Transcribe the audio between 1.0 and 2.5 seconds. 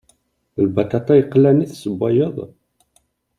yeqlan i tessewwayeḍ?